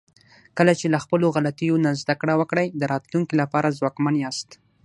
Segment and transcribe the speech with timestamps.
[0.57, 4.49] کله چې له خپلو غلطیو نه زده کړه وکړئ، د راتلونکي لپاره ځواکمن یاست.